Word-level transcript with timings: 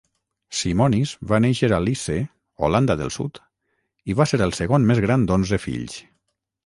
Simonis 0.59 1.11
va 1.31 1.39
néixer 1.45 1.67
a 1.77 1.79
Lisse 1.83 2.17
(Holanda 2.67 2.95
del 3.03 3.13
Sud) 3.17 3.37
i 4.13 4.17
va 4.21 4.27
ser 4.33 4.41
el 4.47 4.57
segon 4.63 4.89
més 4.93 5.03
gran 5.09 5.29
d'onze 5.29 5.61
fills. 5.67 6.01